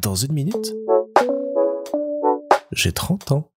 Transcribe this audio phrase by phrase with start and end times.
[0.00, 0.74] Dans une minute,
[2.72, 3.50] j'ai 30 ans.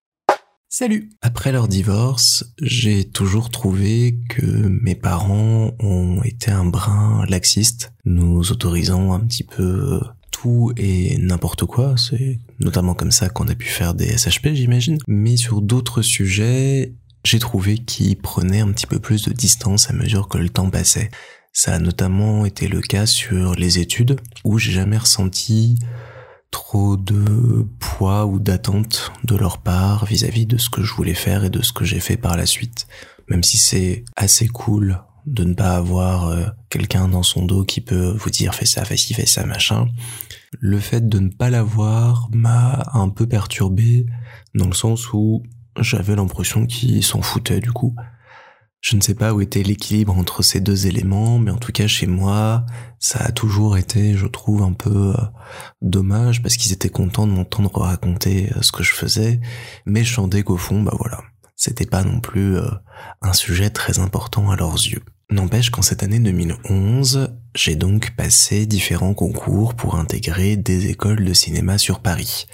[0.70, 7.94] Salut Après leur divorce, j'ai toujours trouvé que mes parents ont été un brin laxiste,
[8.06, 10.00] nous autorisant un petit peu
[10.32, 11.96] tout et n'importe quoi.
[11.98, 14.98] C'est notamment comme ça qu'on a pu faire des SHP, j'imagine.
[15.08, 16.94] Mais sur d'autres sujets,
[17.24, 20.70] j'ai trouvé qu'ils prenaient un petit peu plus de distance à mesure que le temps
[20.70, 21.12] passait.
[21.54, 25.78] Ça a notamment été le cas sur les études, où j'ai jamais ressenti
[26.50, 31.44] trop de poids ou d'attente de leur part vis-à-vis de ce que je voulais faire
[31.44, 32.88] et de ce que j'ai fait par la suite.
[33.30, 37.82] Même si c'est assez cool de ne pas avoir euh, quelqu'un dans son dos qui
[37.82, 39.88] peut vous dire fais ça, fais ci, fais ça, machin.
[40.60, 44.06] Le fait de ne pas l'avoir m'a un peu perturbé
[44.56, 45.44] dans le sens où
[45.80, 47.96] j'avais l'impression qu'ils s'en foutaient du coup.
[48.82, 51.86] Je ne sais pas où était l'équilibre entre ces deux éléments, mais en tout cas
[51.86, 52.66] chez moi,
[52.98, 55.24] ça a toujours été, je trouve, un peu euh,
[55.84, 59.40] dommage parce qu'ils étaient contents de m'entendre raconter euh, ce que je faisais,
[59.86, 61.22] mais je sentais qu'au fond, bah voilà,
[61.56, 62.72] c'était pas non plus euh,
[63.22, 65.04] un sujet très important à leurs yeux.
[65.30, 71.34] N'empêche qu'en cette année 2011, j'ai donc passé différents concours pour intégrer des écoles de
[71.34, 72.48] cinéma sur Paris.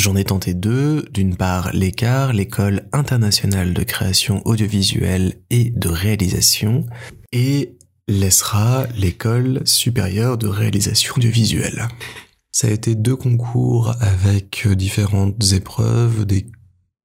[0.00, 6.86] J'en ai tenté deux, d'une part l'écart, l'école internationale de création audiovisuelle et de réalisation,
[7.32, 7.76] et
[8.08, 11.86] l'ESRA, l'école supérieure de réalisation audiovisuelle.
[12.50, 16.46] Ça a été deux concours avec différentes épreuves, des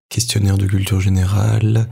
[0.08, 1.90] questionnaires de culture générale,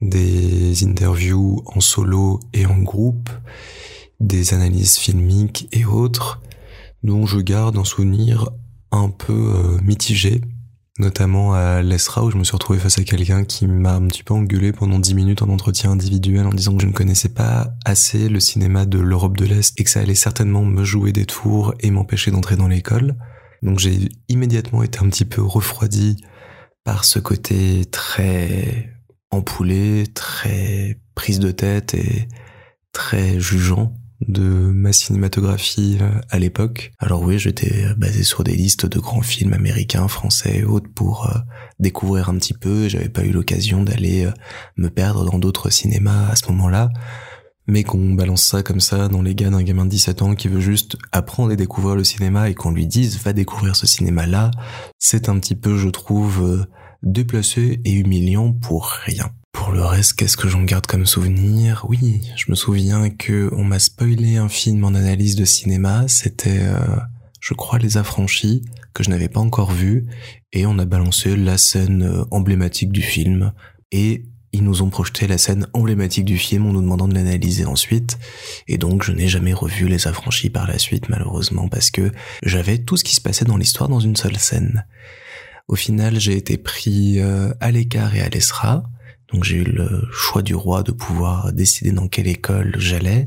[0.00, 3.30] des interviews en solo et en groupe,
[4.20, 6.40] des analyses filmiques et autres,
[7.02, 8.52] dont je garde un souvenir
[8.98, 10.40] un peu euh, mitigé,
[10.98, 14.22] notamment à l'ESRA où je me suis retrouvé face à quelqu'un qui m'a un petit
[14.22, 17.74] peu engueulé pendant 10 minutes en entretien individuel en disant que je ne connaissais pas
[17.84, 21.26] assez le cinéma de l'Europe de l'Est et que ça allait certainement me jouer des
[21.26, 23.16] tours et m'empêcher d'entrer dans l'école.
[23.62, 26.24] Donc j'ai immédiatement été un petit peu refroidi
[26.84, 28.92] par ce côté très
[29.30, 32.28] ampoulé, très prise de tête et
[32.92, 36.92] très jugeant de ma cinématographie euh, à l'époque.
[36.98, 41.28] Alors oui, j'étais basé sur des listes de grands films américains, français et autres pour
[41.28, 41.38] euh,
[41.78, 42.88] découvrir un petit peu.
[42.88, 44.32] J'avais pas eu l'occasion d'aller euh,
[44.76, 46.90] me perdre dans d'autres cinémas à ce moment-là.
[47.68, 50.46] Mais qu'on balance ça comme ça dans les gars d'un gamin de 17 ans qui
[50.46, 54.52] veut juste apprendre et découvrir le cinéma et qu'on lui dise va découvrir ce cinéma-là,
[55.00, 56.64] c'est un petit peu, je trouve,
[57.02, 59.32] déplacé et humiliant pour rien.
[59.56, 61.86] Pour le reste, qu'est-ce que j'en garde comme souvenir?
[61.88, 66.60] Oui, je me souviens que on m'a spoilé un film en analyse de cinéma, c'était
[66.60, 66.78] euh,
[67.40, 68.62] je crois Les Affranchis
[68.92, 70.06] que je n'avais pas encore vu.
[70.52, 73.52] Et on a balancé la scène euh, emblématique du film.
[73.92, 77.64] Et ils nous ont projeté la scène emblématique du film en nous demandant de l'analyser
[77.64, 78.18] ensuite.
[78.68, 82.12] Et donc je n'ai jamais revu Les Affranchis par la suite malheureusement parce que
[82.42, 84.86] j'avais tout ce qui se passait dans l'histoire dans une seule scène.
[85.66, 88.84] Au final, j'ai été pris euh, à l'écart et à l'ESRA
[89.32, 93.24] donc j'ai eu le choix du roi de pouvoir décider dans quelle école j'allais.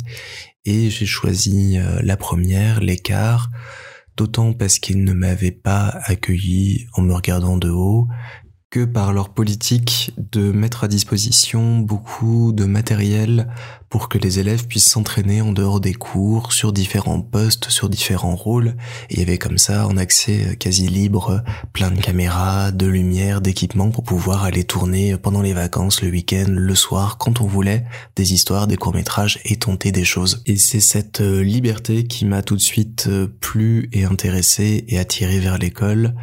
[0.66, 3.50] Et j'ai choisi euh, la première, l'écart,
[4.16, 8.08] d'autant parce qu'ils ne m'avaient pas accueilli en me regardant de haut,
[8.70, 13.48] que par leur politique de mettre à disposition beaucoup de matériel
[13.90, 18.36] pour que les élèves puissent s'entraîner en dehors des cours, sur différents postes, sur différents
[18.36, 18.76] rôles.
[19.10, 21.44] Et il y avait comme ça un accès quasi libre,
[21.74, 26.46] plein de caméras, de lumière, d'équipements pour pouvoir aller tourner pendant les vacances, le week-end,
[26.50, 30.44] le soir, quand on voulait, des histoires, des courts-métrages et tenter des choses.
[30.46, 35.00] Et c'est cette euh, liberté qui m'a tout de suite euh, plu et intéressé et
[35.00, 36.14] attiré vers l'école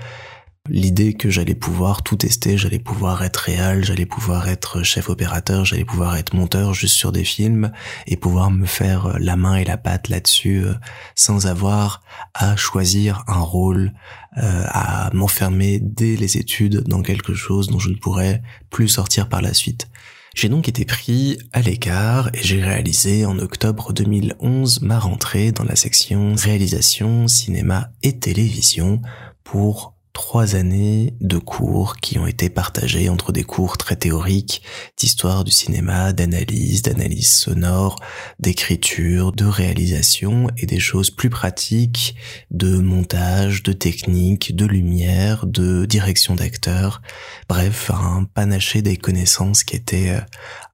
[0.69, 5.65] L'idée que j'allais pouvoir tout tester, j'allais pouvoir être réel, j'allais pouvoir être chef opérateur,
[5.65, 7.71] j'allais pouvoir être monteur juste sur des films
[8.06, 10.75] et pouvoir me faire la main et la patte là-dessus euh,
[11.15, 12.03] sans avoir
[12.34, 13.93] à choisir un rôle,
[14.38, 19.28] euh, à m'enfermer dès les études dans quelque chose dont je ne pourrais plus sortir
[19.28, 19.88] par la suite.
[20.34, 25.65] J'ai donc été pris à l'écart et j'ai réalisé en octobre 2011 ma rentrée dans
[25.65, 29.01] la section réalisation, cinéma et télévision
[29.45, 34.63] pour trois années de cours qui ont été partagés entre des cours très théoriques
[34.97, 37.97] d'histoire du cinéma, d'analyse, d'analyse sonore,
[38.41, 42.15] d'écriture, de réalisation et des choses plus pratiques
[42.51, 47.03] de montage, de technique, de lumière, de direction d'acteurs.
[47.47, 50.21] Bref, un panaché des connaissances qui étaient euh,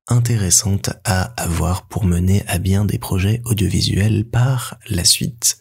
[0.07, 5.59] intéressantes à avoir pour mener à bien des projets audiovisuels par la suite.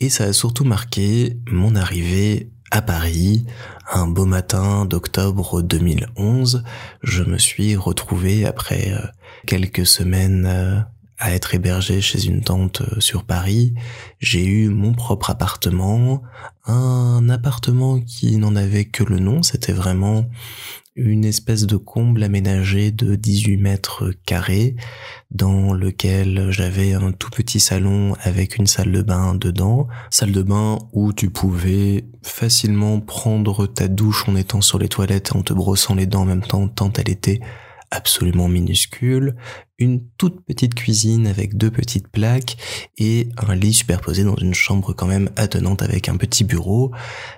[0.00, 3.44] Et ça a surtout marqué mon arrivée à Paris,
[3.92, 6.64] un beau matin d'octobre 2011,
[7.02, 9.06] je me suis retrouvé après euh,
[9.46, 10.80] quelques semaines euh,
[11.18, 13.74] à être hébergé chez une tante euh, sur Paris,
[14.20, 16.22] j'ai eu mon propre appartement,
[16.64, 20.24] un appartement qui n'en avait que le nom, c'était vraiment
[20.94, 24.76] une espèce de comble aménagé de 18 mètres carrés
[25.30, 30.42] dans lequel j'avais un tout petit salon avec une salle de bain dedans, salle de
[30.42, 35.54] bain où tu pouvais facilement prendre ta douche en étant sur les toilettes en te
[35.54, 37.40] brossant les dents en même temps tant elle était
[37.90, 39.36] absolument minuscule,
[39.78, 42.56] une toute petite cuisine avec deux petites plaques
[42.96, 46.90] et un lit superposé dans une chambre quand même attenante avec un petit bureau.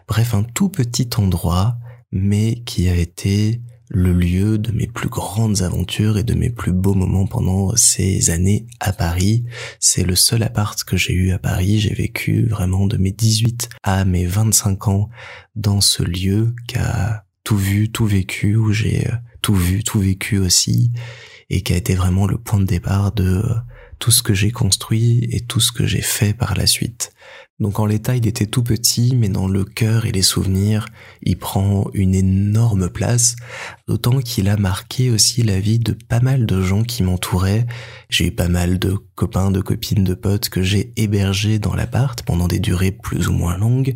[0.06, 1.76] Bref, un tout petit endroit,
[2.14, 6.72] mais qui a été le lieu de mes plus grandes aventures et de mes plus
[6.72, 9.44] beaux moments pendant ces années à Paris.
[9.78, 11.80] C'est le seul appart que j'ai eu à Paris.
[11.80, 15.10] J'ai vécu vraiment de mes 18 à mes 25 ans
[15.54, 20.00] dans ce lieu qui a tout vu, tout vécu, où j'ai euh, tout vu, tout
[20.00, 20.90] vécu aussi,
[21.50, 23.54] et qui a été vraiment le point de départ de euh,
[23.98, 27.12] tout ce que j'ai construit et tout ce que j'ai fait par la suite.
[27.60, 30.86] Donc en l'état, il était tout petit, mais dans le cœur et les souvenirs,
[31.22, 33.36] il prend une énorme place,
[33.86, 37.64] d'autant qu'il a marqué aussi la vie de pas mal de gens qui m'entouraient.
[38.08, 42.20] J'ai eu pas mal de copains, de copines, de potes que j'ai hébergés dans l'appart
[42.22, 43.94] pendant des durées plus ou moins longues,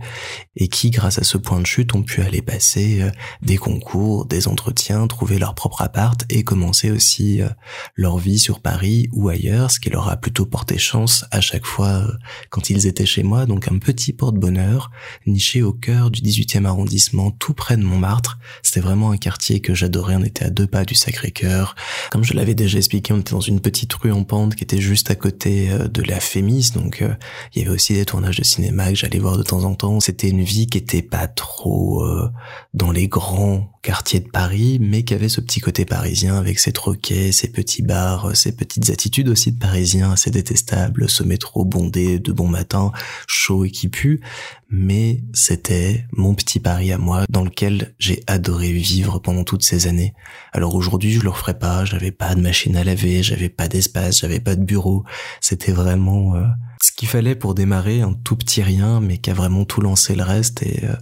[0.55, 3.10] et qui, grâce à ce point de chute, ont pu aller passer euh,
[3.43, 7.49] des concours, des entretiens, trouver leur propre appart et commencer aussi euh,
[7.96, 11.66] leur vie sur Paris ou ailleurs, ce qui leur a plutôt porté chance à chaque
[11.66, 12.12] fois euh,
[12.50, 14.91] quand ils étaient chez moi donc un petit porte-bonheur,
[15.27, 18.39] niché au cœur du 18e arrondissement, tout près de Montmartre.
[18.62, 21.75] C'était vraiment un quartier que j'adorais, on était à deux pas du Sacré-Cœur.
[22.11, 24.81] Comme je l'avais déjà expliqué, on était dans une petite rue en pente qui était
[24.81, 27.15] juste à côté euh, de la Fémis, donc euh,
[27.55, 30.01] il y avait aussi des tournages de cinéma que j'allais voir de temps en temps.
[30.01, 32.31] C'était une vie qui était pas trop euh,
[32.75, 36.73] dans les grands quartier de Paris, mais qui avait ce petit côté parisien avec ses
[36.73, 42.19] troquets, ses petits bars, ses petites attitudes aussi de parisien assez détestables, ce métro bondé
[42.19, 42.93] de bon matin,
[43.26, 44.20] chaud et qui pue,
[44.69, 49.87] mais c'était mon petit Paris à moi dans lequel j'ai adoré vivre pendant toutes ces
[49.87, 50.12] années.
[50.52, 54.19] Alors aujourd'hui, je le referais pas, j'avais pas de machine à laver, j'avais pas d'espace,
[54.19, 55.05] j'avais pas de bureau,
[55.41, 56.44] c'était vraiment euh,
[56.82, 60.14] ce qu'il fallait pour démarrer un tout petit rien, mais qui a vraiment tout lancé
[60.14, 60.62] le reste.
[60.62, 60.94] Et euh,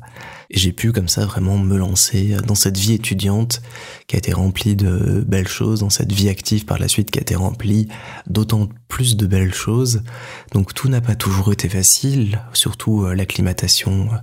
[0.50, 3.62] et j'ai pu comme ça vraiment me lancer dans cette vie étudiante
[4.06, 7.18] qui a été remplie de belles choses, dans cette vie active par la suite qui
[7.18, 7.88] a été remplie
[8.26, 10.02] d'autant plus de belles choses.
[10.52, 14.16] Donc tout n'a pas toujours été facile, surtout euh, l'acclimatation euh,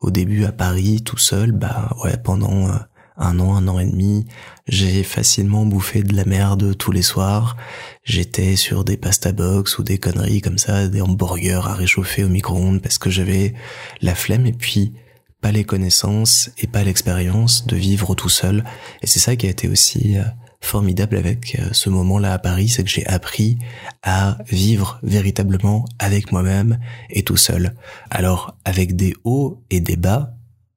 [0.00, 2.74] au début à Paris tout seul, bah ouais pendant euh,
[3.16, 4.26] un an, un an et demi,
[4.66, 7.56] j'ai facilement bouffé de la merde tous les soirs.
[8.02, 12.28] J'étais sur des pasta box ou des conneries comme ça, des hamburgers à réchauffer au
[12.28, 13.52] micro-ondes parce que j'avais
[14.00, 14.94] la flemme et puis
[15.40, 18.64] pas les connaissances et pas l'expérience de vivre tout seul.
[19.02, 20.24] Et c'est ça qui a été aussi euh,
[20.60, 23.58] formidable avec euh, ce moment-là à Paris, c'est que j'ai appris
[24.02, 26.78] à vivre véritablement avec moi-même
[27.08, 27.74] et tout seul.
[28.10, 30.34] Alors avec des hauts et des bas,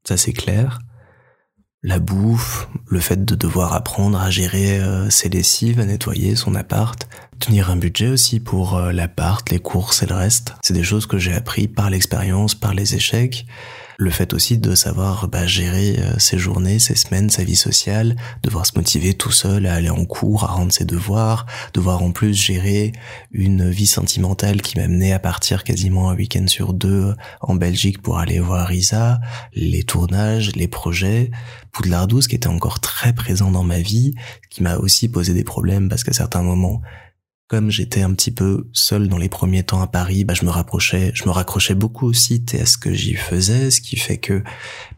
[0.08, 0.80] ça c'est clair.
[1.86, 6.56] La bouffe, le fait de devoir apprendre à gérer euh, ses lessives, à nettoyer son
[6.56, 10.54] appart, tenir un budget aussi pour l'appart, les courses et le reste.
[10.62, 13.46] C'est des choses que j'ai appris par l'expérience, par les échecs
[13.98, 18.16] le fait aussi de savoir bah, gérer euh, ses journées, ses semaines, sa vie sociale,
[18.44, 22.12] devoir se motiver tout seul à aller en cours, à rendre ses devoirs, devoir en
[22.12, 22.92] plus gérer
[23.32, 28.20] une vie sentimentale qui m'amenait à partir quasiment un week-end sur deux en Belgique pour
[28.20, 29.20] aller voir Isa,
[29.54, 31.32] les tournages, les projets,
[31.72, 34.14] Poudlard 12 qui était encore très présent dans ma vie,
[34.50, 36.82] qui m'a aussi posé des problèmes parce qu'à certains moments
[37.54, 40.50] comme j'étais un petit peu seul dans les premiers temps à Paris, bah, je me
[40.50, 44.42] rapprochais, je me raccrochais beaucoup aussi à ce que j'y faisais, ce qui fait que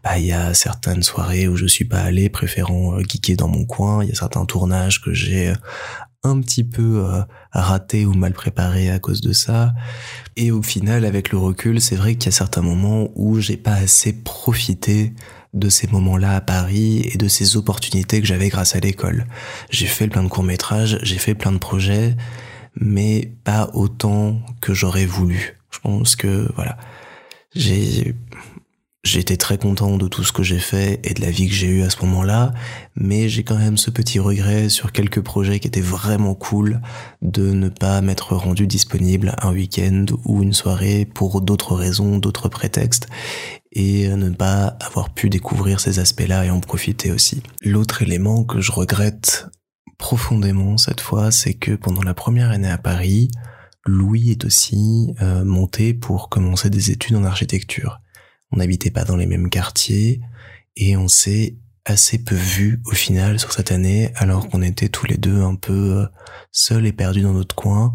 [0.01, 3.49] bah il y a certaines soirées où je suis pas allé, préférant euh, geeker dans
[3.49, 4.05] mon coin.
[4.05, 5.55] Il y a certains tournages que j'ai euh,
[6.23, 9.73] un petit peu euh, raté ou mal préparé à cause de ça.
[10.37, 13.57] Et au final, avec le recul, c'est vrai qu'il y a certains moments où j'ai
[13.57, 15.13] pas assez profité
[15.55, 19.25] de ces moments-là à Paris et de ces opportunités que j'avais grâce à l'école.
[19.71, 22.15] J'ai fait plein de courts-métrages, j'ai fait plein de projets,
[22.75, 25.57] mais pas autant que j'aurais voulu.
[25.71, 26.77] Je pense que, voilà,
[27.55, 28.15] j'ai,
[29.05, 31.53] j'ai été très content de tout ce que j'ai fait et de la vie que
[31.53, 32.53] j'ai eue à ce moment-là,
[32.95, 36.81] mais j'ai quand même ce petit regret sur quelques projets qui étaient vraiment cool
[37.21, 42.49] de ne pas m'être rendu disponible un week-end ou une soirée pour d'autres raisons, d'autres
[42.49, 43.07] prétextes
[43.75, 47.43] et ne pas avoir pu découvrir ces aspects-là et en profiter aussi.
[47.61, 49.47] L'autre élément que je regrette
[49.97, 53.29] profondément cette fois, c'est que pendant la première année à Paris,
[53.85, 57.99] Louis est aussi euh, monté pour commencer des études en architecture.
[58.51, 60.21] On n'habitait pas dans les mêmes quartiers
[60.77, 65.05] et on s'est assez peu vu au final sur cette année alors qu'on était tous
[65.05, 66.05] les deux un peu euh,
[66.51, 67.93] seuls et perdus dans notre coin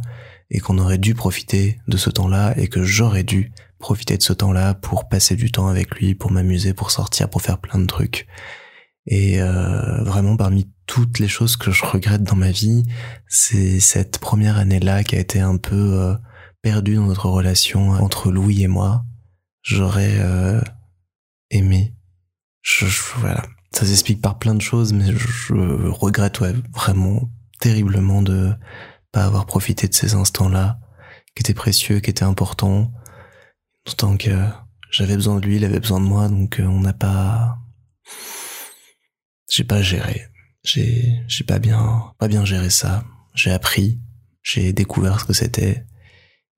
[0.51, 4.33] et qu'on aurait dû profiter de ce temps-là et que j'aurais dû profiter de ce
[4.33, 7.87] temps-là pour passer du temps avec lui, pour m'amuser, pour sortir, pour faire plein de
[7.87, 8.29] trucs.
[9.07, 12.85] Et euh, vraiment parmi toutes les choses que je regrette dans ma vie,
[13.27, 16.15] c'est cette première année-là qui a été un peu euh,
[16.63, 19.05] perdue dans notre relation entre Louis et moi.
[19.63, 20.61] J'aurais euh,
[21.51, 21.95] aimé.
[22.63, 25.55] Je, voilà, ça s'explique par plein de choses, mais je,
[25.89, 28.53] regrette ouais, vraiment terriblement de
[29.13, 30.79] pas avoir profité de ces instants-là,
[31.35, 32.93] qui étaient précieux, qui étaient importants.
[33.87, 34.31] D'autant que
[34.91, 37.59] j'avais besoin de lui, il avait besoin de moi, donc on n'a pas
[39.51, 40.27] j'ai pas géré.
[40.63, 43.05] J'ai, j'ai pas bien, pas bien géré ça.
[43.35, 44.01] J'ai appris,
[44.43, 45.85] j'ai découvert ce que c'était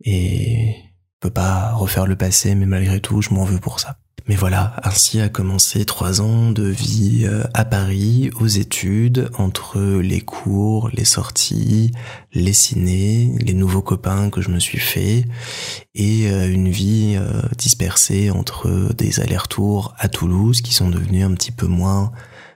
[0.05, 3.99] et je peux pas refaire le passé, mais malgré tout, je m'en veux pour ça.
[4.29, 9.81] Mais voilà, ainsi a commencé trois ans de vie euh, à Paris, aux études, entre
[10.01, 11.91] les cours, les sorties,
[12.33, 15.25] les ciné, les nouveaux copains que je me suis fait,
[15.97, 21.35] et euh, une vie euh, dispersée entre des allers-retours à Toulouse qui sont devenus un
[21.35, 22.13] petit peu moins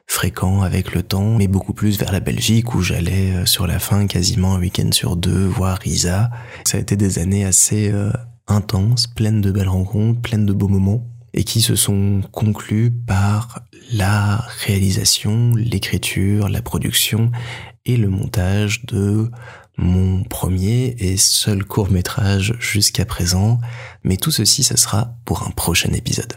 [0.07, 4.07] fréquent avec le temps, mais beaucoup plus vers la Belgique où j'allais sur la fin
[4.07, 6.31] quasiment un week-end sur deux voir Isa.
[6.65, 7.93] Ça a été des années assez
[8.47, 11.05] intenses, pleines de belles rencontres, pleines de beaux moments
[11.37, 13.61] et qui se sont conclues par
[13.93, 17.31] la réalisation, l'écriture, la production
[17.85, 19.31] et le montage de
[19.77, 23.61] mon premier et seul court métrage jusqu'à présent.
[24.03, 26.33] Mais tout ceci, ce sera pour un prochain épisode.